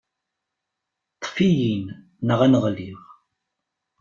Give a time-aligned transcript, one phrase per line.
[1.15, 1.83] Ṭṭef-iyi-n,
[2.27, 2.99] neɣ ad n-ɣliɣ.